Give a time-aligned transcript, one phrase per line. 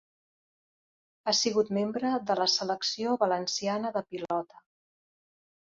[1.27, 4.65] Ha sigut membre de la Selecció Valenciana de Pilota.